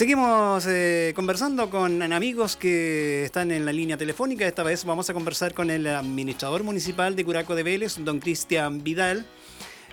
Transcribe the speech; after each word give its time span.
Seguimos 0.00 0.66
eh, 0.66 1.12
conversando 1.14 1.68
con 1.68 2.02
amigos 2.02 2.56
que 2.56 3.22
están 3.22 3.50
en 3.50 3.66
la 3.66 3.72
línea 3.74 3.98
telefónica. 3.98 4.46
Esta 4.46 4.62
vez 4.62 4.86
vamos 4.86 5.10
a 5.10 5.12
conversar 5.12 5.52
con 5.52 5.68
el 5.68 5.86
administrador 5.86 6.62
municipal 6.62 7.14
de 7.14 7.22
Curaco 7.22 7.54
de 7.54 7.62
Vélez, 7.62 8.02
don 8.02 8.18
Cristian 8.18 8.82
Vidal. 8.82 9.26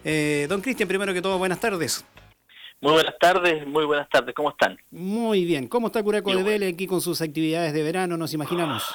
Eh, 0.06 0.46
don 0.48 0.62
Cristian, 0.62 0.88
primero 0.88 1.14
que 1.14 1.22
todo, 1.22 1.38
buenas 1.38 1.60
tardes. 1.60 2.06
Muy 2.80 2.94
buenas 2.94 3.20
tardes, 3.20 3.68
muy 3.68 3.84
buenas 3.84 4.08
tardes, 4.08 4.34
¿cómo 4.34 4.52
están? 4.52 4.78
Muy 4.92 5.44
bien, 5.44 5.68
¿cómo 5.68 5.88
está 5.88 6.02
Curaco 6.02 6.34
de 6.34 6.42
Vélez 6.42 6.74
aquí 6.74 6.88
con 6.88 7.02
sus 7.02 7.20
actividades 7.20 7.74
de 7.74 7.84
verano, 7.84 8.16
nos 8.16 8.34
imaginamos? 8.34 8.86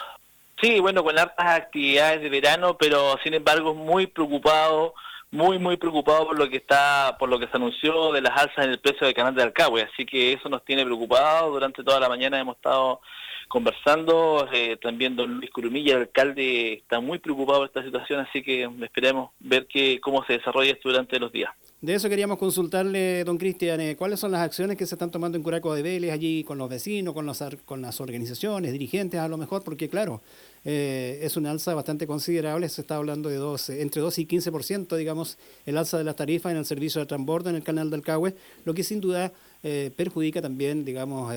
Sí, 0.63 0.81
bueno, 0.81 1.05
con 1.05 1.19
hartas 1.19 1.61
actividades 1.61 2.23
de 2.23 2.31
verano, 2.31 2.79
pero 2.79 3.19
sin 3.23 3.35
embargo 3.35 3.75
muy 3.75 4.07
preocupado 4.07 4.95
muy 5.33 5.59
muy 5.59 5.79
preocupado 5.79 6.27
por 6.27 6.39
lo 6.39 6.49
que 6.49 6.59
está 6.59 7.17
por 7.19 7.29
lo 7.29 7.41
que 7.41 7.49
se 7.49 7.57
anunció 7.57 8.13
de 8.13 8.21
las 8.21 8.39
alzas 8.39 8.67
en 8.67 8.71
el 8.71 8.79
precio 8.79 9.07
del 9.07 9.17
canal 9.17 9.35
de 9.35 9.43
Alcagüe 9.43 9.83
así 9.83 10.05
que 10.05 10.35
eso 10.35 10.49
nos 10.49 10.65
tiene 10.65 10.85
preocupados. 10.85 11.53
Durante 11.53 11.83
toda 11.83 11.99
la 11.99 12.09
mañana 12.09 12.39
hemos 12.39 12.57
estado 12.57 13.01
conversando 13.49 14.47
eh, 14.53 14.77
también 14.77 15.17
don 15.17 15.35
Luis 15.35 15.51
Curumilla 15.51 15.95
el 15.95 16.03
alcalde 16.03 16.75
está 16.75 17.01
muy 17.01 17.19
preocupado 17.19 17.61
por 17.61 17.69
esta 17.69 17.83
situación 17.83 18.21
así 18.21 18.43
que 18.43 18.71
esperemos 18.83 19.31
ver 19.41 19.67
que 19.67 20.01
cómo 20.01 20.23
se 20.25 20.35
desarrolla 20.35 20.73
esto 20.73 20.91
durante 20.91 21.19
los 21.19 21.33
días. 21.33 21.51
De 21.81 21.95
eso 21.95 22.09
queríamos 22.09 22.39
consultarle, 22.39 23.25
don 23.25 23.39
Cristian, 23.39 23.81
eh, 23.81 23.97
cuáles 23.97 24.21
son 24.21 24.31
las 24.31 24.43
acciones 24.43 24.77
que 24.77 24.87
se 24.87 24.95
están 24.95 25.11
tomando 25.11 25.37
en 25.37 25.43
Curaco 25.43 25.75
de 25.75 25.83
Vélez, 25.83 26.13
allí 26.13 26.45
con 26.45 26.57
los 26.57 26.69
vecinos, 26.69 27.13
con, 27.13 27.27
los, 27.27 27.43
con 27.65 27.83
las 27.83 28.01
organizaciones, 28.01 28.71
dirigentes 28.71 29.19
a 29.19 29.27
lo 29.27 29.37
mejor, 29.37 29.65
porque 29.65 29.89
claro, 29.89 30.23
eh, 30.65 31.21
es 31.23 31.37
una 31.37 31.51
alza 31.51 31.75
bastante 31.75 32.07
considerable, 32.07 32.69
se 32.69 32.81
está 32.81 32.97
hablando 32.97 33.29
de 33.29 33.37
12, 33.37 33.83
entre 33.83 34.01
12 34.01 34.23
y 34.23 34.27
15%, 34.27 34.97
digamos, 34.97 35.39
el 35.67 35.77
alza 35.77 35.99
de 35.99 36.05
las 36.05 36.17
tarifas 36.17 36.53
en 36.53 36.59
el 36.59 36.67
servicio 36.67 37.01
de 37.01 37.07
transbordo 37.07 37.51
en 37.51 37.57
el 37.57 37.63
canal 37.63 37.91
del 37.91 38.03
Cahue, 38.03 38.35
lo 38.65 38.75
que 38.75 38.85
sin 38.85 39.01
duda 39.01 39.33
eh, 39.63 39.91
perjudica 39.97 40.41
también, 40.41 40.85
digamos, 40.85 41.35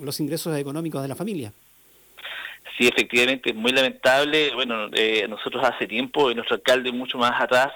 los 0.00 0.20
ingresos 0.20 0.56
económicos 0.56 1.02
de 1.02 1.08
la 1.08 1.14
familia. 1.14 1.52
Sí, 2.76 2.88
efectivamente, 2.88 3.50
es 3.50 3.56
muy 3.56 3.70
lamentable. 3.72 4.52
Bueno, 4.54 4.88
eh, 4.94 5.26
nosotros 5.28 5.64
hace 5.64 5.86
tiempo, 5.86 6.30
y 6.30 6.34
nuestro 6.34 6.56
alcalde 6.56 6.90
mucho 6.90 7.18
más 7.18 7.40
atrás, 7.40 7.68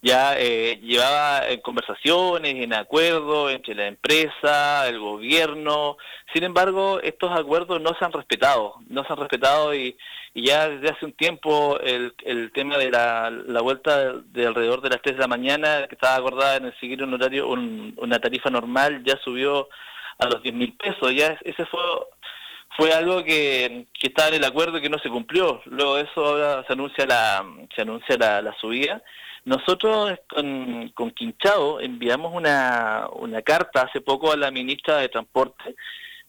ya 0.00 0.38
eh, 0.38 0.78
llevaba 0.82 1.46
en 1.48 1.60
conversaciones, 1.60 2.54
en 2.54 2.72
acuerdos 2.72 3.52
entre 3.52 3.74
la 3.74 3.86
empresa, 3.86 4.88
el 4.88 4.98
gobierno. 4.98 5.98
Sin 6.32 6.44
embargo, 6.44 7.00
estos 7.02 7.38
acuerdos 7.38 7.80
no 7.82 7.90
se 7.98 8.04
han 8.04 8.12
respetado, 8.12 8.76
no 8.88 9.04
se 9.04 9.12
han 9.12 9.18
respetado 9.18 9.74
y, 9.74 9.96
ya 10.34 10.68
desde 10.68 10.90
hace 10.90 11.06
un 11.06 11.12
tiempo 11.12 11.78
el, 11.80 12.14
el 12.24 12.52
tema 12.52 12.76
de 12.76 12.90
la, 12.90 13.30
la, 13.30 13.62
vuelta 13.62 14.12
de 14.12 14.46
alrededor 14.46 14.82
de 14.82 14.90
las 14.90 15.00
3 15.00 15.16
de 15.16 15.22
la 15.22 15.28
mañana, 15.28 15.86
que 15.88 15.94
estaba 15.94 16.16
acordada 16.16 16.56
en 16.56 16.66
el 16.66 16.78
seguir 16.78 17.02
un 17.02 17.14
horario, 17.14 17.48
una 17.48 18.18
tarifa 18.18 18.50
normal, 18.50 19.02
ya 19.04 19.18
subió 19.24 19.68
a 20.18 20.26
los 20.26 20.42
10 20.42 20.54
mil 20.54 20.72
pesos. 20.74 21.12
Ya 21.14 21.38
ese 21.42 21.64
fue 21.66 21.80
fue 22.76 22.92
algo 22.92 23.24
que, 23.24 23.86
estaba 24.02 24.28
en 24.28 24.34
el 24.34 24.44
acuerdo 24.44 24.80
que 24.80 24.90
no 24.90 24.98
se 24.98 25.08
cumplió. 25.08 25.62
Luego 25.66 25.96
de 25.96 26.02
eso 26.02 26.24
ahora 26.24 26.64
se 26.66 26.72
anuncia 26.74 27.06
la, 27.06 27.44
se 27.74 27.82
anuncia 27.82 28.16
la, 28.16 28.54
subida. 28.60 29.02
Nosotros 29.44 30.18
con, 30.28 30.88
con 30.90 31.12
enviamos 31.80 32.34
una, 32.34 33.06
una 33.12 33.42
carta 33.42 33.82
hace 33.82 34.00
poco 34.00 34.32
a 34.32 34.36
la 34.36 34.50
ministra 34.50 34.98
de 34.98 35.08
Transporte 35.08 35.76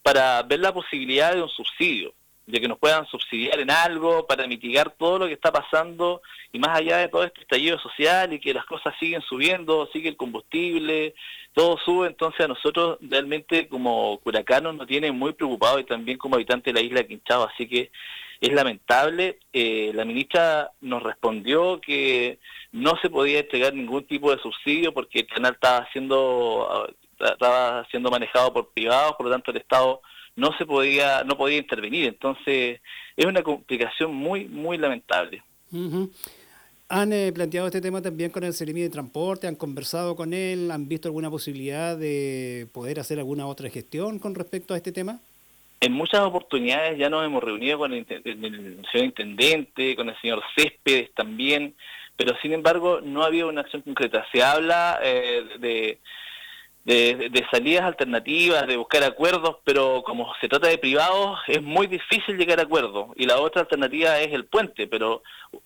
para 0.04 0.42
ver 0.44 0.60
la 0.60 0.74
posibilidad 0.74 1.34
de 1.34 1.42
un 1.42 1.50
subsidio 1.50 2.14
de 2.48 2.62
que 2.62 2.68
nos 2.68 2.80
puedan 2.80 3.06
subsidiar 3.08 3.60
en 3.60 3.70
algo 3.70 4.26
para 4.26 4.48
mitigar 4.48 4.92
todo 4.92 5.20
lo 5.20 5.28
que 5.28 5.34
está 5.34 5.52
pasando 5.52 6.22
y 6.54 6.60
más 6.60 6.78
allá 6.78 6.98
de 6.98 7.10
todo 7.10 7.26
este 7.26 7.42
estallido 7.42 7.78
social 7.78 8.32
y 8.32 8.40
que 8.40 8.54
las 8.54 8.66
cosas 8.66 8.96
siguen 9.00 9.22
subiendo, 9.22 9.90
sigue 9.92 10.10
el 10.10 10.16
combustible, 10.16 11.14
todo 11.54 11.78
sube, 11.78 12.08
entonces 12.08 12.46
a 12.46 12.48
nosotros 12.48 13.00
realmente 13.02 13.68
como 13.68 14.18
curacanos 14.24 14.76
nos 14.76 14.88
tiene 14.88 15.12
muy 15.12 15.34
preocupados 15.34 15.82
y 15.82 15.84
también 15.84 16.18
como 16.18 16.36
habitantes 16.36 16.74
de 16.74 16.80
la 16.80 16.86
isla 16.86 17.02
de 17.02 17.08
Quinchao, 17.08 17.44
así 17.44 17.68
que 17.68 17.92
es 18.40 18.54
lamentable. 18.54 19.40
Eh, 19.52 19.92
la 19.94 20.06
ministra 20.06 20.72
nos 20.80 21.04
respondió 21.04 21.82
que 21.82 22.40
no 22.72 22.94
se 23.02 23.10
podía 23.10 23.40
entregar 23.40 23.74
ningún 23.74 24.06
tipo 24.06 24.34
de 24.34 24.42
subsidio 24.42 24.94
porque 24.94 25.20
el 25.20 25.28
canal 25.28 25.54
estaba 25.54 25.88
siendo, 25.92 26.88
estaba 27.20 27.86
siendo 27.92 28.10
manejado 28.10 28.54
por 28.54 28.70
privados, 28.70 29.16
por 29.18 29.26
lo 29.26 29.32
tanto 29.34 29.52
el 29.52 29.58
Estado 29.58 30.02
no 30.38 30.56
se 30.58 30.66
podía, 30.66 31.24
no 31.26 31.36
podía 31.36 31.58
intervenir. 31.58 32.06
Entonces, 32.06 32.80
es 33.18 33.26
una 33.26 33.44
complicación 33.44 34.16
muy, 34.16 34.46
muy 34.46 34.78
lamentable. 34.78 35.44
¿Han 36.90 37.12
eh, 37.12 37.34
planteado 37.34 37.68
este 37.68 37.82
tema 37.82 38.02
también 38.02 38.32
con 38.32 38.46
el 38.46 38.54
Ceremi 38.54 38.82
de 38.82 38.90
Transporte? 38.90 39.48
¿Han 39.48 39.56
conversado 39.56 40.16
con 40.16 40.34
él? 40.34 40.72
¿Han 40.72 40.88
visto 40.88 41.10
alguna 41.10 41.30
posibilidad 41.30 41.98
de 41.98 42.68
poder 42.72 43.00
hacer 43.00 43.18
alguna 43.18 43.48
otra 43.48 43.70
gestión 43.70 44.20
con 44.20 44.36
respecto 44.36 44.74
a 44.74 44.78
este 44.78 44.94
tema? 44.94 45.20
En 45.82 45.92
muchas 45.92 46.22
oportunidades 46.22 46.98
ya 46.98 47.10
nos 47.10 47.26
hemos 47.26 47.44
reunido 47.44 47.80
con 47.80 47.94
el, 47.94 48.06
señor 48.08 49.06
intendente, 49.06 49.96
con 49.96 50.10
el 50.10 50.20
señor 50.22 50.42
Céspedes 50.56 51.14
también, 51.14 51.76
pero 52.16 52.36
sin 52.42 52.54
embargo 52.54 53.02
no 53.02 53.24
ha 53.24 53.28
habido 53.28 53.50
una 53.50 53.62
acción 53.62 53.82
concreta. 53.82 54.26
Se 54.32 54.42
habla 54.42 55.00
eh, 55.04 55.44
de 55.60 56.00
de, 56.88 57.46
salidas 57.52 57.84
alternativas, 57.84 58.66
de 58.66 58.78
buscar 58.78 59.04
acuerdos, 59.04 59.58
pero 59.66 60.04
como 60.06 60.34
se 60.40 60.48
trata 60.48 60.70
de 60.70 60.78
privados, 60.78 61.38
es 61.48 61.62
muy 61.62 61.86
difícil 61.86 62.38
llegar 62.38 62.60
a 62.60 62.64
acuerdos. 62.64 63.10
Y 63.18 63.26
la 63.26 63.40
otra 63.40 63.62
alternativa 63.64 64.18
es 64.20 64.34
el 64.34 64.46
puente, 64.46 64.88
pero 64.88 65.22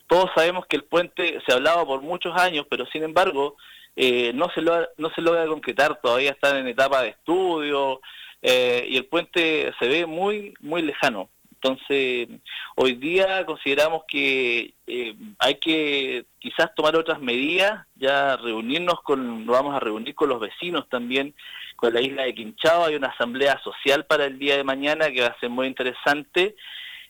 todos 0.08 0.32
sabemos 0.36 0.66
que 0.66 0.78
el 0.78 0.84
puente 0.84 1.40
se 1.46 1.54
hablaba 1.54 1.86
por 1.86 2.02
muchos 2.02 2.36
años, 2.36 2.66
pero 2.68 2.88
sin 2.88 3.04
embargo 3.04 3.56
eh, 3.96 4.32
no, 4.34 4.50
se 4.56 4.62
logra, 4.62 4.90
no 4.98 5.12
se 5.12 5.22
logra 5.22 5.46
concretar, 5.46 6.00
todavía 6.02 6.32
están 6.32 6.58
en 6.58 6.68
etapa 6.68 7.04
de 7.04 7.10
estudio 7.10 8.02
eh, 8.42 8.88
y 8.90 8.98
el 8.98 9.06
puente 9.06 9.72
se 9.78 9.88
ve 9.88 10.08
muy, 10.08 10.56
muy 10.60 10.82
lejano. 10.82 11.30
Entonces, 11.64 12.28
hoy 12.76 12.96
día 12.96 13.46
consideramos 13.46 14.04
que 14.08 14.74
eh, 14.88 15.16
hay 15.38 15.56
que 15.56 16.26
quizás 16.40 16.74
tomar 16.74 16.96
otras 16.96 17.22
medidas, 17.22 17.86
ya 17.96 18.36
reunirnos 18.38 19.02
con, 19.04 19.46
vamos 19.46 19.76
a 19.76 19.80
reunir 19.80 20.16
con 20.16 20.30
los 20.30 20.40
vecinos 20.40 20.90
también, 20.90 21.36
con 21.76 21.94
la 21.94 22.02
isla 22.02 22.24
de 22.24 22.34
Quinchao, 22.34 22.86
hay 22.86 22.96
una 22.96 23.10
asamblea 23.10 23.62
social 23.64 24.06
para 24.06 24.26
el 24.26 24.40
día 24.40 24.58
de 24.58 24.64
mañana 24.64 25.12
que 25.12 25.22
va 25.22 25.28
a 25.28 25.40
ser 25.40 25.52
muy 25.52 25.68
interesante. 25.68 26.56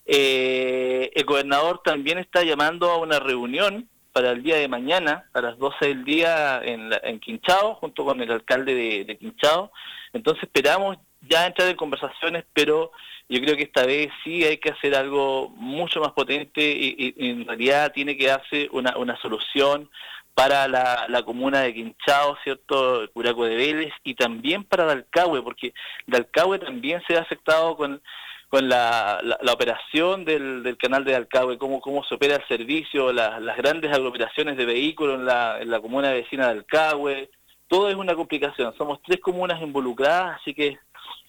Eh, 0.05 1.11
el 1.15 1.23
gobernador 1.23 1.81
también 1.81 2.17
está 2.17 2.43
llamando 2.43 2.89
a 2.89 2.97
una 2.97 3.19
reunión 3.19 3.87
para 4.11 4.31
el 4.31 4.43
día 4.43 4.57
de 4.57 4.67
mañana, 4.67 5.29
a 5.33 5.39
las 5.39 5.57
12 5.57 5.87
del 5.87 6.03
día 6.03 6.59
en, 6.61 6.89
en 7.03 7.21
Quinchao, 7.21 7.75
junto 7.75 8.03
con 8.03 8.19
el 8.19 8.29
alcalde 8.29 8.75
de, 8.75 9.05
de 9.05 9.17
Quinchao. 9.17 9.71
Entonces 10.11 10.43
esperamos 10.43 10.97
ya 11.21 11.47
entrar 11.47 11.69
en 11.69 11.77
conversaciones, 11.77 12.43
pero 12.53 12.91
yo 13.31 13.39
creo 13.39 13.55
que 13.55 13.63
esta 13.63 13.85
vez 13.85 14.09
sí 14.23 14.43
hay 14.43 14.57
que 14.57 14.71
hacer 14.71 14.93
algo 14.93 15.49
mucho 15.55 16.01
más 16.01 16.11
potente 16.11 16.61
y, 16.61 17.15
en 17.17 17.47
realidad 17.47 17.93
tiene 17.93 18.17
que 18.17 18.27
darse 18.27 18.67
una, 18.73 18.97
una 18.97 19.15
solución 19.21 19.89
para 20.33 20.67
la, 20.67 21.05
la, 21.07 21.23
comuna 21.23 21.61
de 21.61 21.73
Quinchao, 21.73 22.37
¿cierto? 22.43 23.09
Curaco 23.13 23.45
de 23.45 23.55
Vélez 23.55 23.93
y 24.03 24.15
también 24.15 24.65
para 24.65 24.83
Dalcahue, 24.85 25.41
porque 25.43 25.73
Dalcahue 26.07 26.59
también 26.59 27.01
se 27.07 27.15
ha 27.15 27.21
afectado 27.21 27.77
con, 27.77 28.01
con 28.49 28.67
la, 28.67 29.21
la, 29.23 29.53
operación 29.53 30.25
del, 30.25 30.61
del, 30.61 30.77
canal 30.77 31.05
de 31.05 31.13
Dalcahue, 31.13 31.57
cómo, 31.57 31.79
cómo 31.79 32.03
se 32.03 32.15
opera 32.15 32.35
el 32.35 32.47
servicio, 32.49 33.13
las 33.13 33.57
grandes 33.57 33.93
aglomeraciones 33.93 34.57
de 34.57 34.65
vehículos 34.65 35.19
en 35.19 35.25
la, 35.25 35.61
en 35.61 35.69
la 35.69 35.79
comuna 35.79 36.11
vecina 36.11 36.49
de 36.49 36.55
Dalcahue, 36.55 37.29
todo 37.69 37.89
es 37.89 37.95
una 37.95 38.13
complicación. 38.13 38.73
Somos 38.77 39.01
tres 39.01 39.21
comunas 39.21 39.61
involucradas, 39.61 40.41
así 40.41 40.53
que 40.53 40.77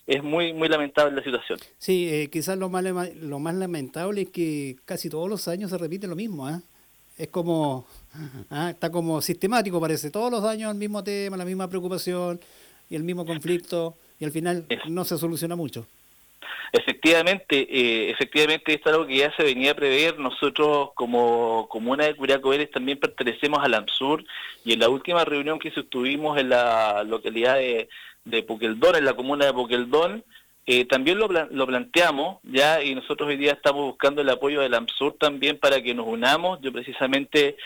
es 0.06 0.22
muy 0.22 0.52
muy 0.52 0.68
lamentable 0.68 1.14
la 1.16 1.22
situación. 1.22 1.58
Sí, 1.78 2.08
eh, 2.08 2.28
quizás 2.30 2.58
lo 2.58 2.68
más, 2.68 2.84
lo 3.14 3.38
más 3.38 3.54
lamentable 3.54 4.22
es 4.22 4.30
que 4.30 4.76
casi 4.84 5.08
todos 5.08 5.28
los 5.28 5.48
años 5.48 5.70
se 5.70 5.78
repite 5.78 6.06
lo 6.06 6.16
mismo. 6.16 6.48
¿eh? 6.48 6.60
Es 7.18 7.28
como, 7.28 7.86
¿ah? 8.50 8.70
está 8.70 8.90
como 8.90 9.20
sistemático 9.20 9.80
parece, 9.80 10.10
todos 10.10 10.30
los 10.30 10.44
años 10.44 10.72
el 10.72 10.78
mismo 10.78 11.04
tema, 11.04 11.36
la 11.36 11.44
misma 11.44 11.68
preocupación 11.68 12.40
y 12.88 12.96
el 12.96 13.04
mismo 13.04 13.24
conflicto 13.24 13.96
y 14.18 14.24
al 14.24 14.32
final 14.32 14.66
no 14.88 15.04
se 15.04 15.18
soluciona 15.18 15.56
mucho. 15.56 15.86
Efectivamente, 16.72 17.68
eh, 17.70 18.10
efectivamente 18.10 18.72
esto 18.72 18.88
es 18.88 18.94
algo 18.94 19.06
que 19.06 19.18
ya 19.18 19.36
se 19.36 19.42
venía 19.42 19.72
a 19.72 19.74
prever. 19.74 20.18
Nosotros 20.18 20.90
como 20.94 21.68
comuna 21.68 22.06
de 22.06 22.16
Curiaco 22.16 22.50
también 22.72 22.98
pertenecemos 22.98 23.58
al 23.62 23.74
AMSUR 23.74 24.24
y 24.64 24.72
en 24.72 24.78
la 24.78 24.88
última 24.88 25.22
reunión 25.24 25.58
que 25.58 25.68
estuvimos 25.68 26.38
en 26.38 26.48
la 26.48 27.04
localidad 27.04 27.56
de 27.56 27.90
de 28.24 28.42
Puqueldón, 28.42 28.96
en 28.96 29.04
la 29.04 29.14
comuna 29.14 29.46
de 29.46 29.52
Puqueldón, 29.52 30.24
eh, 30.64 30.84
también 30.84 31.18
lo, 31.18 31.26
lo, 31.26 31.66
planteamos 31.66 32.38
ya 32.44 32.84
y 32.84 32.94
nosotros 32.94 33.28
hoy 33.28 33.36
día 33.36 33.50
estamos 33.50 33.84
buscando 33.84 34.22
el 34.22 34.28
apoyo 34.28 34.60
del 34.60 34.74
AMSUR 34.74 35.16
también 35.18 35.58
para 35.58 35.82
que 35.82 35.92
nos 35.92 36.06
unamos. 36.06 36.60
Yo 36.60 36.72
precisamente, 36.72 37.56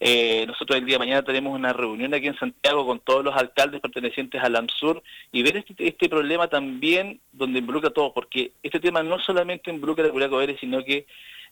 eh, 0.00 0.46
nosotros 0.46 0.78
el 0.78 0.86
día 0.86 0.94
de 0.94 1.00
mañana 1.00 1.22
tenemos 1.22 1.54
una 1.54 1.74
reunión 1.74 2.14
aquí 2.14 2.28
en 2.28 2.38
Santiago 2.38 2.86
con 2.86 3.00
todos 3.00 3.22
los 3.22 3.36
alcaldes 3.36 3.82
pertenecientes 3.82 4.42
al 4.42 4.56
AMSUR 4.56 5.02
y 5.32 5.42
ver 5.42 5.58
este, 5.58 5.74
este 5.86 6.08
problema 6.08 6.48
también 6.48 7.20
donde 7.30 7.58
involucra 7.58 7.90
a 7.90 7.92
todos, 7.92 8.12
porque 8.14 8.52
este 8.62 8.80
tema 8.80 9.02
no 9.02 9.18
solamente 9.18 9.70
involucra 9.70 10.06
a 10.06 10.10
Curaco 10.10 10.38
Vélez, 10.38 10.58
sino 10.58 10.82
que 10.82 11.06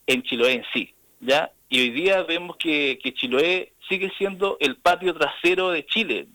en 0.06 0.22
Chiloé 0.22 0.52
en 0.54 0.64
sí. 0.72 0.94
¿ya? 1.20 1.50
Y 1.68 1.80
hoy 1.80 1.90
día 1.90 2.22
vemos 2.22 2.56
que, 2.56 2.98
que 3.02 3.12
Chiloé 3.12 3.72
sigue 3.90 4.10
siendo 4.16 4.56
el 4.58 4.76
patio 4.76 5.12
trasero 5.12 5.70
de 5.70 5.84
Chile 5.84 6.28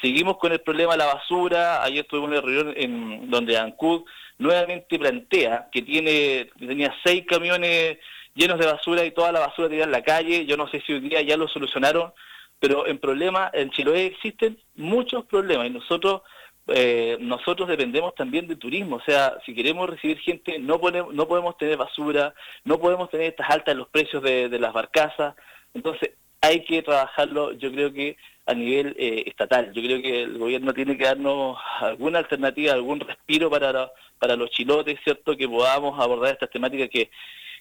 Seguimos 0.00 0.38
con 0.38 0.52
el 0.52 0.60
problema 0.60 0.92
de 0.92 0.98
la 0.98 1.14
basura. 1.14 1.82
Ayer 1.82 2.04
tuvimos 2.04 2.30
una 2.30 2.40
reunión 2.40 2.74
en 2.76 3.30
donde 3.30 3.58
ANCUD 3.58 4.04
nuevamente 4.38 4.98
plantea 4.98 5.68
que 5.72 5.82
tiene 5.82 6.50
tenía 6.58 6.94
seis 7.04 7.24
camiones 7.26 7.98
llenos 8.34 8.58
de 8.58 8.66
basura 8.66 9.04
y 9.04 9.10
toda 9.10 9.32
la 9.32 9.40
basura 9.40 9.68
tirada 9.68 9.86
en 9.86 9.92
la 9.92 10.02
calle. 10.02 10.46
Yo 10.46 10.56
no 10.56 10.68
sé 10.68 10.82
si 10.86 10.92
hoy 10.92 11.00
día 11.00 11.22
ya 11.22 11.36
lo 11.36 11.48
solucionaron, 11.48 12.12
pero 12.58 12.86
en 12.86 12.98
problema 12.98 13.50
en 13.52 13.70
Chiloé 13.70 14.06
existen 14.06 14.58
muchos 14.74 15.24
problemas 15.24 15.66
y 15.66 15.70
nosotros 15.70 16.22
eh, 16.68 17.16
nosotros 17.20 17.68
dependemos 17.68 18.14
también 18.16 18.48
de 18.48 18.56
turismo, 18.56 18.96
o 18.96 19.00
sea, 19.02 19.38
si 19.46 19.54
queremos 19.54 19.88
recibir 19.88 20.18
gente 20.18 20.58
no 20.58 20.80
podemos, 20.80 21.14
no 21.14 21.28
podemos 21.28 21.56
tener 21.56 21.76
basura, 21.76 22.34
no 22.64 22.80
podemos 22.80 23.08
tener 23.08 23.28
estas 23.28 23.48
altas 23.50 23.72
en 23.72 23.78
los 23.78 23.88
precios 23.88 24.20
de, 24.20 24.48
las 24.58 24.72
barcazas, 24.72 25.36
entonces 25.74 26.10
hay 26.40 26.64
que 26.64 26.82
trabajarlo, 26.82 27.52
yo 27.52 27.70
creo 27.70 27.92
que 27.92 28.16
a 28.46 28.54
nivel 28.54 28.94
eh, 28.98 29.24
estatal, 29.26 29.72
yo 29.72 29.82
creo 29.82 30.00
que 30.00 30.22
el 30.22 30.38
gobierno 30.38 30.72
tiene 30.72 30.96
que 30.96 31.04
darnos 31.04 31.58
alguna 31.80 32.20
alternativa, 32.20 32.72
algún 32.72 33.00
respiro 33.00 33.50
para, 33.50 33.90
para 34.18 34.36
los 34.36 34.50
chilotes, 34.50 34.98
¿cierto?, 35.02 35.36
que 35.36 35.48
podamos 35.48 35.98
abordar 36.00 36.32
estas 36.32 36.50
temáticas 36.50 36.88
que, 36.88 37.10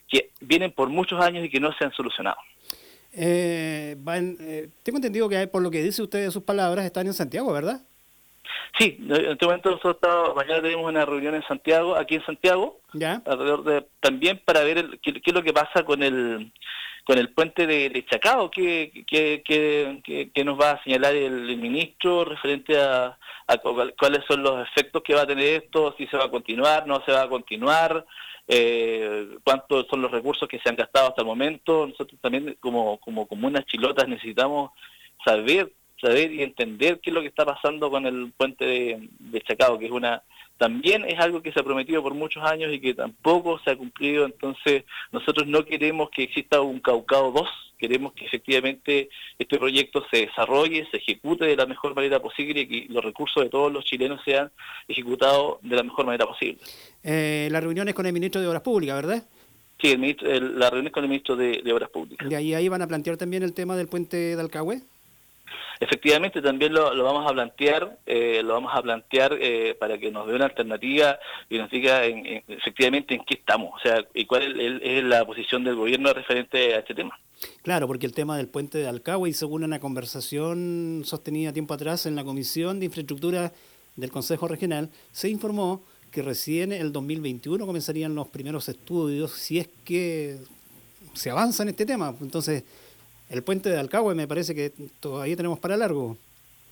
que 0.08 0.30
vienen 0.42 0.72
por 0.72 0.90
muchos 0.90 1.20
años 1.20 1.44
y 1.44 1.50
que 1.50 1.60
no 1.60 1.74
se 1.74 1.86
han 1.86 1.92
solucionado. 1.92 2.38
Eh, 3.18 3.96
tengo 4.84 4.98
entendido 4.98 5.30
que 5.30 5.48
por 5.48 5.62
lo 5.62 5.72
que 5.72 5.82
dice 5.82 6.04
usted 6.04 6.26
de 6.26 6.32
sus 6.32 6.44
palabras, 6.44 6.86
están 6.86 7.08
en 7.08 7.14
Santiago, 7.14 7.52
¿verdad? 7.52 7.82
Sí, 8.78 8.98
en 9.00 9.32
este 9.32 9.46
momento 9.46 9.72
nosotros 9.72 10.36
mañana 10.36 10.62
tenemos 10.62 10.86
una 10.86 11.06
reunión 11.06 11.34
en 11.34 11.44
Santiago, 11.44 11.96
aquí 11.96 12.16
en 12.16 12.26
Santiago, 12.26 12.80
¿Ya? 12.94 13.22
alrededor 13.26 13.64
de, 13.64 13.86
también 14.02 14.42
para 14.44 14.64
ver 14.64 15.00
qué, 15.02 15.22
es 15.26 15.34
lo 15.34 15.44
que 15.44 15.54
pasa 15.54 15.84
con 15.84 16.04
el 16.04 16.52
con 17.06 17.20
el 17.20 17.30
puente 17.30 17.68
de, 17.68 18.06
Chacao, 18.10 18.50
que, 18.50 19.06
que, 19.08 20.44
nos 20.44 20.60
va 20.60 20.72
a 20.72 20.84
señalar 20.84 21.16
el, 21.16 21.56
ministro 21.58 22.26
referente 22.26 22.78
a, 22.82 23.18
cuáles 23.98 24.26
son 24.28 24.42
los 24.42 24.68
efectos 24.68 25.04
que 25.04 25.14
va 25.14 25.22
a 25.22 25.28
tener 25.28 25.64
esto, 25.64 25.94
si 25.98 26.08
se 26.08 26.18
va 26.18 26.26
a 26.26 26.32
continuar, 26.32 26.88
no 26.88 27.04
se 27.06 27.12
va 27.12 27.22
a 27.22 27.30
continuar, 27.30 28.06
eh, 28.48 29.28
cuántos 29.44 29.86
son 29.88 30.02
los 30.02 30.12
recursos 30.12 30.50
que 30.50 30.60
se 30.60 30.68
han 30.68 30.76
gastado 30.76 31.10
hasta 31.10 31.22
el 31.22 31.28
momento. 31.28 31.86
Nosotros 31.86 32.20
también 32.20 32.58
como, 32.60 32.98
como 32.98 33.28
comunas 33.28 33.66
chilotas 33.66 34.08
necesitamos 34.08 34.72
saber 35.24 35.72
saber 36.02 36.32
y 36.34 36.44
entender 36.44 37.00
qué 37.00 37.10
es 37.10 37.14
lo 37.14 37.22
que 37.22 37.30
está 37.30 37.46
pasando 37.46 37.90
con 37.90 38.06
el 38.06 38.34
puente 38.36 38.66
de, 38.66 39.10
de 39.18 39.42
Chacao, 39.42 39.80
que 39.80 39.86
es 39.86 39.92
una 39.92 40.22
también 40.58 41.04
es 41.06 41.20
algo 41.20 41.42
que 41.42 41.52
se 41.52 41.60
ha 41.60 41.64
prometido 41.64 42.02
por 42.02 42.14
muchos 42.14 42.44
años 42.44 42.72
y 42.74 42.80
que 42.80 42.94
tampoco 42.94 43.60
se 43.60 43.72
ha 43.72 43.76
cumplido, 43.76 44.26
entonces 44.26 44.84
nosotros 45.12 45.48
no 45.48 45.66
queremos 45.66 46.10
que 46.10 46.24
exista 46.24 46.62
un 46.62 46.80
Caucao 46.80 47.32
2, 47.32 47.48
queremos 47.78 48.14
que 48.14 48.26
efectivamente 48.26 49.10
este 49.38 49.58
proyecto 49.58 50.06
se 50.10 50.28
desarrolle, 50.28 50.88
se 50.92 50.98
ejecute 50.98 51.46
de 51.46 51.56
la 51.56 51.66
mejor 51.66 51.94
manera 51.94 52.22
posible 52.22 52.62
y 52.62 52.68
que 52.68 52.94
los 52.94 53.04
recursos 53.04 53.44
de 53.44 53.50
todos 53.50 53.72
los 53.72 53.84
chilenos 53.84 54.22
sean 54.24 54.52
ejecutados 54.88 55.58
de 55.62 55.76
la 55.76 55.84
mejor 55.84 56.06
manera 56.06 56.26
posible. 56.26 56.62
Eh, 57.04 57.50
la 57.52 57.60
reunión 57.60 57.88
es 57.90 57.94
con 57.94 58.06
el 58.06 58.14
ministro 58.14 58.40
de 58.40 58.48
Obras 58.48 58.62
Públicas, 58.62 58.96
¿verdad? 58.96 59.24
Sí, 59.82 59.92
el 59.92 60.58
la 60.58 60.70
reunión 60.70 60.88
es 60.88 60.94
con 60.94 61.04
el 61.04 61.10
ministro 61.10 61.36
de, 61.36 61.62
Obras 61.74 61.90
Públicas. 61.90 62.32
¿Y 62.32 62.34
ahí, 62.34 62.54
ahí 62.54 62.70
van 62.70 62.82
a 62.82 62.88
plantear 62.88 63.18
también 63.18 63.44
el 63.44 63.54
tema 63.54 63.76
del 63.76 63.88
puente 63.88 64.16
de 64.16 64.42
Alcagüe? 64.42 64.82
Efectivamente, 65.80 66.42
también 66.42 66.74
lo, 66.74 67.04
vamos 67.04 67.30
a 67.30 67.34
plantear, 67.34 67.98
eh, 68.06 68.42
lo 68.44 68.54
vamos 68.54 68.72
a 68.74 68.82
plantear 68.82 69.38
eh, 69.40 69.76
para 69.80 69.98
que 69.98 70.12
nos 70.12 70.28
dé 70.28 70.36
una 70.36 70.46
alternativa 70.46 71.20
y 71.50 71.58
nos 71.58 71.70
diga 71.70 72.06
en, 72.06 72.44
efectivamente 72.48 73.16
en 73.16 73.26
qué 73.26 73.36
estamos, 73.36 73.74
o 73.76 73.80
sea, 73.80 74.06
y 74.14 74.26
cuál 74.26 74.60
es, 74.60 75.04
la 75.04 75.26
posición 75.26 75.64
del 75.64 75.76
gobierno 75.76 76.14
referente 76.14 76.74
a 76.74 76.80
este 76.80 76.96
tema. 76.96 77.20
Claro, 77.64 77.88
porque 77.88 78.06
el 78.06 78.14
tema 78.14 78.38
del 78.38 78.48
puente 78.48 78.78
de 78.78 78.88
Alcagua 78.88 79.28
y 79.28 79.34
según 79.34 79.64
una 79.64 79.80
conversación 79.80 81.02
sostenida 81.04 81.52
tiempo 81.52 81.74
atrás 81.74 82.06
en 82.06 82.16
la 82.16 82.24
Comisión 82.24 82.80
de 82.80 82.86
Infraestructura 82.86 83.52
del 83.96 84.12
Consejo 84.12 84.48
Regional, 84.48 84.90
se 85.12 85.30
informó 85.30 85.84
que 86.12 86.22
recién 86.22 86.72
el 86.72 86.94
2021 86.94 87.66
comenzarían 87.66 88.16
los 88.16 88.30
primeros 88.30 88.70
estudios 88.70 89.32
si 89.32 89.60
es 89.60 89.70
que 89.84 90.38
se 91.14 91.30
avanza 91.30 91.64
en 91.64 91.70
este 91.70 91.86
tema. 91.86 92.16
Entonces, 92.22 92.64
el 93.30 93.44
puente 93.44 93.70
de 93.70 93.80
Alcagüe 93.80 94.16
me 94.16 94.28
parece 94.28 94.54
que 94.56 94.72
todavía 95.00 95.36
tenemos 95.36 95.60
para 95.60 95.78
largo. 95.78 96.18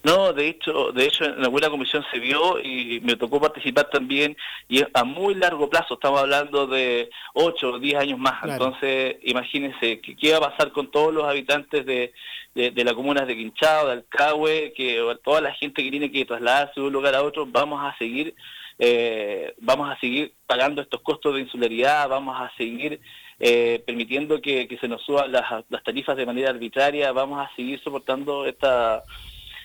No, 0.04 0.34
de 0.34 0.50
hecho, 0.50 0.92
de 0.92 1.06
hecho 1.06 1.24
en 1.24 1.42
alguna 1.42 1.70
comisión 1.70 2.04
se 2.12 2.20
vio 2.20 2.60
y 2.60 3.00
me 3.06 3.16
tocó 3.16 3.40
participar 3.40 3.90
también 3.90 4.36
y 4.68 4.84
a 4.94 5.04
muy 5.06 5.34
largo 5.34 5.70
plazo, 5.70 5.94
estamos 5.94 6.20
hablando 6.20 6.68
de 6.68 7.10
8 7.36 7.70
o 7.70 7.80
10 7.80 7.96
años 7.96 8.20
más, 8.20 8.44
entonces 8.44 9.16
imagínense 9.24 10.02
qué 10.02 10.32
va 10.34 10.40
a 10.40 10.52
pasar 10.52 10.74
con 10.74 10.92
todos 10.92 11.14
los 11.14 11.24
habitantes 11.24 11.86
de, 11.86 12.12
de, 12.54 12.84
las 12.84 12.94
comunas 12.96 13.26
de 13.28 13.38
Quinchao, 13.38 13.88
de 13.88 13.94
Alcagüe, 13.94 14.74
que 14.76 15.02
toda 15.24 15.40
la 15.40 15.54
gente 15.54 15.82
que 15.82 15.92
tiene 15.92 16.12
que 16.12 16.26
trasladarse 16.26 16.82
de 16.82 16.88
un 16.88 16.94
lugar 16.94 17.16
a 17.16 17.24
otro, 17.24 17.46
vamos 17.46 17.82
a 17.82 17.98
seguir, 17.98 18.36
eh, 18.80 19.54
vamos 19.60 19.90
a 19.90 19.98
seguir 20.02 20.34
pagando 20.46 20.82
estos 20.82 21.00
costos 21.00 21.36
de 21.36 21.42
insularidad, 21.42 22.10
vamos 22.10 22.36
a 22.38 22.52
seguir 22.58 23.00
eh, 23.40 23.84
permitiendo 23.86 24.42
que, 24.42 24.78
se 24.80 24.88
nos 24.88 25.02
suban 25.04 25.32
las, 25.32 25.84
tarifas 25.84 26.18
de 26.18 26.26
manera 26.26 26.50
arbitraria, 26.50 27.12
vamos 27.12 27.40
a 27.40 27.56
seguir 27.56 27.80
soportando 27.82 28.46
esta 28.46 29.04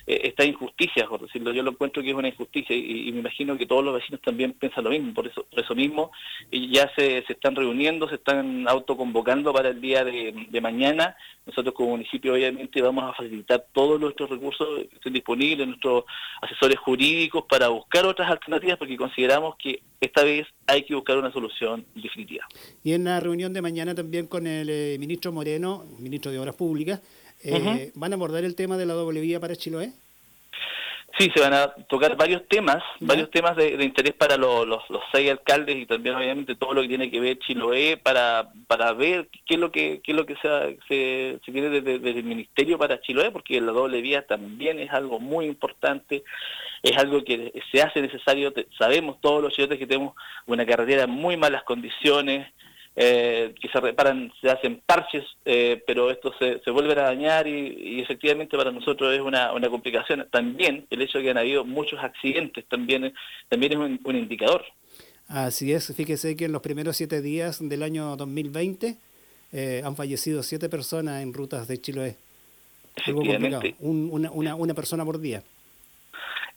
esta 0.08 0.44
injusticia, 0.44 1.06
por 1.06 1.20
decirlo, 1.20 1.52
yo 1.52 1.62
lo 1.62 1.72
encuentro 1.72 2.02
que 2.02 2.08
es 2.08 2.14
una 2.14 2.28
injusticia 2.28 2.74
y, 2.74 3.12
me 3.12 3.20
imagino 3.20 3.58
que 3.58 3.66
todos 3.66 3.84
los 3.84 3.94
vecinos 3.94 4.22
también 4.22 4.54
piensan 4.54 4.84
lo 4.84 4.90
mismo, 4.90 5.12
por 5.12 5.26
eso, 5.26 5.44
por 5.44 5.60
eso 5.60 5.74
mismo 5.74 6.10
y 6.50 6.72
ya 6.72 6.90
se, 6.96 7.22
se 7.26 7.34
están 7.34 7.54
reuniendo, 7.54 8.08
se 8.08 8.14
están 8.14 8.66
autoconvocando 8.68 9.52
para 9.52 9.68
el 9.68 9.80
día 9.80 10.04
de, 10.04 10.60
mañana. 10.62 11.14
Nosotros 11.46 11.74
como 11.74 11.90
municipio 11.90 12.34
obviamente 12.34 12.82
vamos 12.82 13.04
a 13.04 13.14
facilitar 13.14 13.66
todos 13.72 14.00
nuestros 14.00 14.30
recursos 14.30 14.66
que 14.88 14.96
estén 14.96 15.12
disponibles, 15.12 15.68
nuestros 15.68 16.04
asesores 16.40 16.78
jurídicos 16.78 17.44
para 17.48 17.68
buscar 17.68 18.06
otras 18.06 18.30
alternativas 18.30 18.78
porque 18.78 18.96
consideramos 18.96 19.56
que 19.56 19.82
esta 20.00 20.24
vez 20.24 20.46
hay 20.66 20.84
que 20.84 20.94
buscar 20.94 21.18
una 21.18 21.32
solución 21.32 21.84
definitiva. 21.94 22.46
Y 22.82 22.92
en 22.92 23.04
la 23.04 23.20
reunión 23.20 23.52
de 23.52 23.62
mañana 23.62 23.94
también 23.94 24.26
con 24.26 24.46
el 24.46 24.68
eh, 24.70 24.96
ministro 24.98 25.32
Moreno, 25.32 25.84
ministro 25.98 26.32
de 26.32 26.38
Obras 26.38 26.56
Públicas, 26.56 27.02
eh, 27.42 27.92
¿van 27.94 28.12
a 28.12 28.16
abordar 28.16 28.44
el 28.44 28.54
tema 28.54 28.76
de 28.76 28.86
la 28.86 28.94
doble 28.94 29.20
vía 29.20 29.40
para 29.40 29.56
Chiloé? 29.56 29.92
Sí, 31.18 31.32
se 31.34 31.40
van 31.40 31.52
a 31.52 31.74
tocar 31.88 32.16
varios 32.16 32.46
temas, 32.46 32.82
varios 33.00 33.28
temas 33.30 33.56
de, 33.56 33.82
interés 33.82 34.12
para 34.12 34.36
los, 34.36 34.68
seis 35.12 35.30
alcaldes 35.30 35.76
y 35.76 35.86
también 35.86 36.14
obviamente 36.14 36.54
todo 36.54 36.74
lo 36.74 36.82
que 36.82 36.88
tiene 36.88 37.10
que 37.10 37.18
ver 37.18 37.38
Chiloé 37.40 37.96
para, 37.96 38.50
para 38.68 38.92
ver 38.92 39.28
qué 39.46 39.54
es 39.54 39.60
lo 39.60 39.72
que 39.72 40.00
qué 40.04 40.12
es 40.12 40.16
lo 40.16 40.26
que 40.26 40.36
se, 40.36 40.78
se, 40.86 41.40
se 41.44 41.52
tiene 41.52 41.70
desde, 41.70 41.98
desde, 41.98 42.20
el 42.20 42.24
ministerio 42.24 42.78
para 42.78 43.00
Chiloé, 43.00 43.32
porque 43.32 43.60
la 43.60 43.72
doble 43.72 44.00
vía 44.00 44.26
también 44.26 44.78
es 44.78 44.92
algo 44.92 45.18
muy 45.18 45.46
importante 45.46 46.22
es 46.82 46.96
algo 46.96 47.24
que 47.24 47.52
se 47.72 47.82
hace 47.82 48.00
necesario, 48.00 48.52
sabemos 48.78 49.20
todos 49.20 49.42
los 49.42 49.52
chilenos 49.52 49.78
que 49.78 49.86
tenemos 49.86 50.14
una 50.46 50.64
carretera 50.64 51.04
en 51.04 51.10
muy 51.10 51.36
malas 51.36 51.62
condiciones, 51.64 52.52
eh, 53.00 53.54
que 53.60 53.68
se 53.68 53.78
reparan, 53.78 54.32
se 54.40 54.50
hacen 54.50 54.82
parches, 54.84 55.22
eh, 55.44 55.80
pero 55.86 56.10
esto 56.10 56.34
se, 56.36 56.58
se 56.64 56.70
vuelven 56.72 56.98
a 56.98 57.02
dañar 57.02 57.46
y, 57.46 58.00
efectivamente 58.00 58.56
para 58.56 58.72
nosotros 58.72 59.14
es 59.14 59.20
una, 59.20 59.52
una, 59.52 59.70
complicación. 59.70 60.26
También 60.32 60.84
el 60.90 61.02
hecho 61.02 61.18
de 61.18 61.24
que 61.24 61.30
han 61.30 61.38
habido 61.38 61.64
muchos 61.64 62.02
accidentes 62.02 62.64
también, 62.66 63.14
también 63.48 63.72
es 63.72 63.78
un, 63.78 64.16
indicador. 64.16 64.64
Así 65.28 65.72
es, 65.72 65.94
fíjese 65.94 66.34
que 66.34 66.46
en 66.46 66.52
los 66.52 66.60
primeros 66.60 66.96
siete 66.96 67.22
días 67.22 67.60
del 67.60 67.84
año 67.84 68.16
2020 68.16 68.96
eh, 69.52 69.82
han 69.84 69.94
fallecido 69.94 70.42
siete 70.42 70.68
personas 70.68 71.22
en 71.22 71.32
rutas 71.32 71.68
de 71.68 71.80
Chiloé. 71.80 72.16
Algo 73.06 73.22
complicado, 73.24 73.62
una, 73.78 74.32
una, 74.32 74.54
una 74.56 74.74
persona 74.74 75.04
por 75.04 75.20
día. 75.20 75.44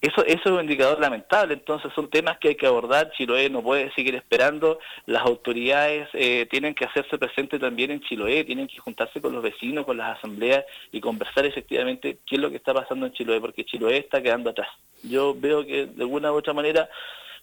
Eso, 0.01 0.25
eso 0.25 0.41
es 0.43 0.51
un 0.51 0.61
indicador 0.61 0.99
lamentable, 0.99 1.53
entonces 1.53 1.91
son 1.93 2.09
temas 2.09 2.39
que 2.39 2.49
hay 2.49 2.55
que 2.55 2.65
abordar, 2.65 3.11
Chiloé 3.11 3.51
no 3.51 3.61
puede 3.61 3.93
seguir 3.93 4.15
esperando, 4.15 4.79
las 5.05 5.21
autoridades 5.21 6.09
eh, 6.13 6.47
tienen 6.49 6.73
que 6.73 6.85
hacerse 6.85 7.19
presentes 7.19 7.59
también 7.59 7.91
en 7.91 8.01
Chiloé, 8.01 8.43
tienen 8.43 8.67
que 8.67 8.79
juntarse 8.79 9.21
con 9.21 9.31
los 9.31 9.43
vecinos, 9.43 9.85
con 9.85 9.97
las 9.97 10.17
asambleas 10.17 10.65
y 10.91 10.99
conversar 10.99 11.45
efectivamente 11.45 12.17
qué 12.25 12.35
es 12.35 12.41
lo 12.41 12.49
que 12.49 12.55
está 12.55 12.73
pasando 12.73 13.05
en 13.05 13.13
Chiloé, 13.13 13.39
porque 13.39 13.63
Chiloé 13.63 13.97
está 13.97 14.23
quedando 14.23 14.49
atrás. 14.49 14.69
Yo 15.03 15.35
veo 15.35 15.63
que 15.63 15.85
de 15.85 16.01
alguna 16.01 16.31
u 16.31 16.35
otra 16.35 16.53
manera 16.53 16.89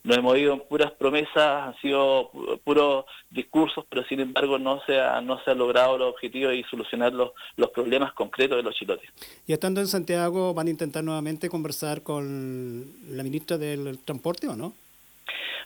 nos 0.04 0.16
hemos 0.16 0.38
ido 0.38 0.54
en 0.54 0.60
puras 0.60 0.92
promesas, 0.92 1.36
han 1.36 1.76
sido 1.80 2.30
puros 2.64 3.04
discursos, 3.30 3.84
pero 3.88 4.04
sin 4.04 4.20
embargo 4.20 4.58
no 4.58 4.80
se 4.86 5.00
ha, 5.00 5.20
no 5.20 5.42
se 5.44 5.50
ha 5.50 5.54
logrado 5.54 5.98
los 5.98 6.10
objetivos 6.10 6.54
y 6.54 6.62
solucionar 6.64 7.12
los, 7.12 7.32
los 7.56 7.70
problemas 7.70 8.12
concretos 8.12 8.56
de 8.56 8.62
los 8.62 8.74
chilotes. 8.74 9.10
Y 9.46 9.52
estando 9.52 9.80
en 9.80 9.86
Santiago, 9.86 10.54
¿van 10.54 10.68
a 10.68 10.70
intentar 10.70 11.04
nuevamente 11.04 11.48
conversar 11.48 12.02
con 12.02 12.86
la 13.08 13.22
ministra 13.22 13.58
del 13.58 13.98
Transporte 14.04 14.48
o 14.48 14.56
no? 14.56 14.72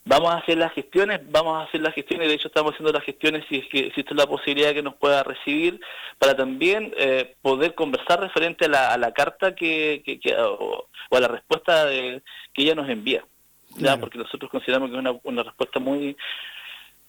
Vamos 0.04 0.32
a 0.32 0.38
hacer 0.38 0.58
las 0.58 0.72
gestiones, 0.72 1.20
vamos 1.30 1.56
a 1.56 1.64
hacer 1.64 1.80
las 1.80 1.94
gestiones, 1.94 2.26
de 2.26 2.34
hecho 2.34 2.48
estamos 2.48 2.72
haciendo 2.72 2.92
las 2.92 3.04
gestiones 3.04 3.44
si 3.48 3.58
es 3.58 3.68
que 3.68 3.86
existe 3.86 4.14
la 4.14 4.26
posibilidad 4.26 4.68
de 4.68 4.74
que 4.74 4.82
nos 4.82 4.96
pueda 4.96 5.22
recibir, 5.22 5.80
para 6.18 6.34
también 6.34 6.92
eh, 6.96 7.36
poder 7.40 7.76
conversar 7.76 8.18
referente 8.20 8.64
a 8.64 8.68
la, 8.68 8.92
a 8.92 8.98
la 8.98 9.12
carta 9.12 9.54
que, 9.54 10.02
que, 10.04 10.34
o, 10.36 10.88
a 11.08 11.20
la 11.20 11.28
respuesta 11.28 11.86
de, 11.86 12.20
que 12.52 12.62
ella 12.62 12.74
nos 12.74 12.88
envía 12.88 13.24
ya 13.76 13.98
porque 13.98 14.18
nosotros 14.18 14.50
consideramos 14.50 14.90
que 14.90 14.96
es 14.96 15.00
una, 15.00 15.18
una 15.24 15.42
respuesta 15.42 15.80
muy 15.80 16.16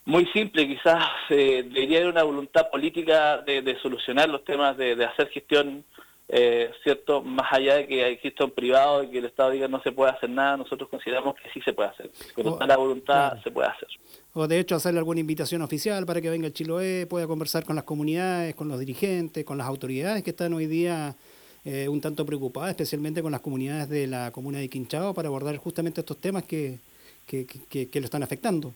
muy 0.05 0.25
simple, 0.27 0.67
quizás 0.67 1.05
eh, 1.29 1.63
debería 1.63 1.99
haber 1.99 2.11
una 2.11 2.23
voluntad 2.23 2.69
política 2.69 3.37
de, 3.37 3.77
solucionar 3.81 4.29
los 4.29 4.43
temas, 4.43 4.75
de, 4.77 5.01
hacer 5.05 5.29
gestión 5.29 5.85
eh, 6.27 6.71
¿cierto? 6.83 7.21
Más 7.21 7.51
allá 7.51 7.75
de 7.75 7.87
que 7.87 8.07
exista 8.07 8.45
un 8.45 8.51
privado 8.51 9.03
y 9.03 9.09
que 9.09 9.19
el 9.19 9.25
Estado 9.25 9.51
diga 9.51 9.67
no 9.67 9.81
se 9.81 9.91
puede 9.91 10.11
hacer 10.11 10.29
nada, 10.29 10.57
nosotros 10.57 10.89
consideramos 10.89 11.35
que 11.35 11.49
sí 11.53 11.61
se 11.61 11.73
puede 11.73 11.89
hacer. 11.89 12.11
Con 12.33 12.67
la 12.67 12.77
voluntad 12.77 13.41
se 13.43 13.51
puede 13.51 13.67
hacer. 13.67 13.87
O 14.33 14.47
de 14.47 14.59
hecho 14.59 14.75
hacerle 14.75 14.99
alguna 14.99 15.19
invitación 15.19 15.61
oficial 15.61 16.05
para 16.05 16.21
que 16.21 16.29
venga 16.29 16.47
el 16.47 16.53
Chiloé, 16.53 17.05
pueda 17.07 17.27
conversar 17.27 17.65
con 17.65 17.75
las 17.75 17.85
comunidades, 17.85 18.55
con 18.55 18.67
los 18.67 18.79
dirigentes, 18.79 19.45
con 19.45 19.57
las 19.57 19.67
autoridades 19.67 20.23
que 20.23 20.31
están 20.31 20.53
hoy 20.53 20.65
día 20.65 21.15
eh, 21.65 21.87
un 21.87 22.01
tanto 22.01 22.25
preocupadas, 22.25 22.71
especialmente 22.71 23.21
con 23.21 23.31
las 23.31 23.41
comunidades 23.41 23.89
de 23.89 24.07
la 24.07 24.31
comuna 24.31 24.59
de 24.59 24.69
Quinchao, 24.69 25.13
para 25.13 25.27
abordar 25.27 25.55
justamente 25.57 26.01
estos 26.01 26.19
temas 26.19 26.43
que, 26.43 26.79
que, 27.25 27.45
que 27.45 27.99
lo 27.99 28.05
están 28.05 28.23
afectando. 28.23 28.73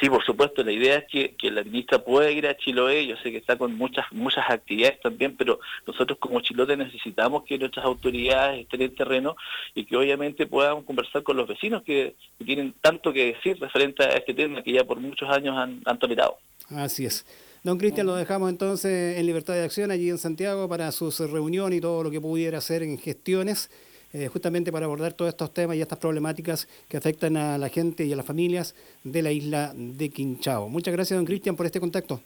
Sí, 0.00 0.10
por 0.10 0.22
supuesto, 0.24 0.62
la 0.62 0.72
idea 0.72 0.98
es 0.98 1.04
que, 1.06 1.34
que, 1.36 1.50
la 1.50 1.64
ministra 1.64 1.98
pueda 1.98 2.30
ir 2.30 2.46
a 2.46 2.56
Chiloé, 2.56 3.06
yo 3.06 3.16
sé 3.16 3.30
que 3.30 3.38
está 3.38 3.56
con 3.56 3.76
muchas 3.78 4.04
muchas 4.12 4.44
actividades 4.48 5.00
también, 5.00 5.34
pero 5.36 5.58
nosotros 5.86 6.18
como 6.18 6.40
Chilote 6.40 6.76
necesitamos 6.76 7.44
que 7.44 7.58
nuestras 7.58 7.86
autoridades 7.86 8.60
estén 8.60 8.82
en 8.82 8.94
terreno 8.94 9.36
y 9.74 9.84
que 9.84 9.96
obviamente 9.96 10.46
puedan 10.46 10.82
conversar 10.82 11.22
con 11.22 11.38
los 11.38 11.48
vecinos 11.48 11.82
que, 11.82 12.14
tienen 12.44 12.74
tanto 12.82 13.12
que 13.12 13.32
decir 13.32 13.58
referente 13.58 14.04
a 14.04 14.10
este 14.10 14.34
tema 14.34 14.62
que 14.62 14.72
ya 14.72 14.84
por 14.84 15.00
muchos 15.00 15.30
años 15.30 15.56
han, 15.56 15.80
han 15.86 15.98
tolerado. 15.98 16.36
Así 16.68 17.06
es. 17.06 17.24
Don 17.66 17.78
Cristian, 17.78 18.06
lo 18.06 18.14
dejamos 18.14 18.48
entonces 18.48 19.18
en 19.18 19.26
libertad 19.26 19.54
de 19.54 19.64
acción 19.64 19.90
allí 19.90 20.08
en 20.08 20.18
Santiago 20.18 20.68
para 20.68 20.92
sus 20.92 21.18
reuniones 21.18 21.78
y 21.78 21.80
todo 21.80 22.04
lo 22.04 22.12
que 22.12 22.20
pudiera 22.20 22.58
hacer 22.58 22.84
en 22.84 22.96
gestiones. 22.96 23.72
Eh, 24.12 24.28
justamente 24.28 24.70
para 24.70 24.86
abordar 24.86 25.14
todos 25.14 25.30
estos 25.30 25.52
temas 25.52 25.74
y 25.76 25.80
estas 25.80 25.98
problemáticas 25.98 26.68
que 26.88 26.96
afectan 26.96 27.36
a 27.36 27.58
la 27.58 27.68
gente 27.68 28.04
y 28.04 28.12
a 28.12 28.16
las 28.16 28.24
familias 28.24 28.76
de 29.02 29.20
la 29.20 29.32
isla 29.32 29.72
de 29.74 30.10
Quinchao. 30.10 30.68
Muchas 30.68 30.94
gracias, 30.94 31.18
don 31.18 31.26
Cristian, 31.26 31.56
por 31.56 31.66
este 31.66 31.80
contacto. 31.80 32.20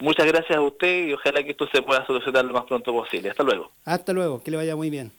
Muchas 0.00 0.26
gracias 0.26 0.58
a 0.58 0.60
usted 0.60 1.06
y 1.06 1.12
ojalá 1.12 1.44
que 1.44 1.52
esto 1.52 1.68
se 1.72 1.82
pueda 1.82 2.04
solucionar 2.04 2.44
lo 2.44 2.52
más 2.52 2.64
pronto 2.64 2.92
posible. 2.92 3.30
Hasta 3.30 3.44
luego. 3.44 3.70
Hasta 3.84 4.12
luego, 4.12 4.42
que 4.42 4.50
le 4.50 4.56
vaya 4.56 4.74
muy 4.74 4.90
bien. 4.90 5.12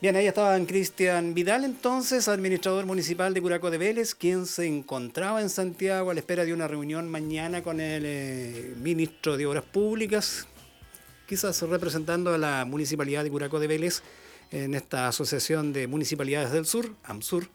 Bien, 0.00 0.16
ahí 0.16 0.26
estaba 0.26 0.58
Cristian 0.64 1.34
Vidal, 1.34 1.62
entonces, 1.62 2.26
administrador 2.26 2.86
municipal 2.86 3.34
de 3.34 3.42
Curaco 3.42 3.70
de 3.70 3.76
Vélez, 3.76 4.14
quien 4.14 4.46
se 4.46 4.66
encontraba 4.66 5.42
en 5.42 5.50
Santiago 5.50 6.10
a 6.10 6.14
la 6.14 6.20
espera 6.20 6.46
de 6.46 6.54
una 6.54 6.66
reunión 6.66 7.10
mañana 7.10 7.62
con 7.62 7.82
el 7.82 8.04
eh, 8.06 8.74
ministro 8.78 9.36
de 9.36 9.44
Obras 9.44 9.64
Públicas, 9.64 10.46
quizás 11.26 11.60
representando 11.60 12.32
a 12.32 12.38
la 12.38 12.64
municipalidad 12.64 13.24
de 13.24 13.30
Curaco 13.30 13.60
de 13.60 13.66
Vélez 13.66 14.02
en 14.50 14.72
esta 14.74 15.06
Asociación 15.06 15.74
de 15.74 15.86
Municipalidades 15.86 16.50
del 16.50 16.64
Sur, 16.64 16.94
AMSUR, 17.04 17.48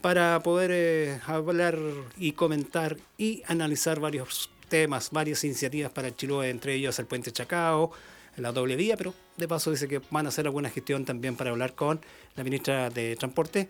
para 0.00 0.42
poder 0.42 0.72
eh, 0.74 1.20
hablar 1.24 1.78
y 2.16 2.32
comentar 2.32 2.96
y 3.16 3.44
analizar 3.46 4.00
varios 4.00 4.50
temas, 4.68 5.10
varias 5.12 5.44
iniciativas 5.44 5.92
para 5.92 6.12
Chiloé, 6.12 6.50
entre 6.50 6.74
ellos 6.74 6.98
el 6.98 7.06
puente 7.06 7.30
Chacao, 7.30 7.92
la 8.36 8.50
doble 8.50 8.74
vía, 8.74 8.96
pero 8.96 9.14
de 9.36 9.48
paso 9.48 9.70
dice 9.70 9.88
que 9.88 10.00
van 10.10 10.26
a 10.26 10.28
hacer 10.30 10.46
alguna 10.46 10.70
gestión 10.70 11.04
también 11.04 11.36
para 11.36 11.50
hablar 11.50 11.74
con 11.74 12.00
la 12.34 12.44
ministra 12.44 12.90
de 12.90 13.16
Transporte 13.16 13.68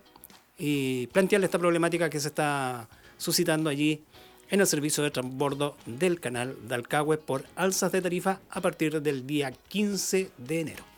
y 0.58 1.06
plantearle 1.08 1.46
esta 1.46 1.58
problemática 1.58 2.08
que 2.08 2.20
se 2.20 2.28
está 2.28 2.88
suscitando 3.18 3.70
allí 3.70 4.02
en 4.50 4.60
el 4.60 4.66
servicio 4.66 5.02
de 5.02 5.10
transbordo 5.10 5.76
del 5.86 6.20
canal 6.20 6.56
de 6.68 6.74
Alcagüe 6.74 7.18
por 7.18 7.44
alzas 7.56 7.92
de 7.92 8.02
tarifa 8.02 8.40
a 8.50 8.60
partir 8.60 9.02
del 9.02 9.26
día 9.26 9.52
15 9.68 10.30
de 10.38 10.60
enero. 10.60 10.95